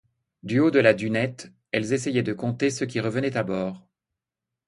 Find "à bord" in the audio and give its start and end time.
3.37-3.87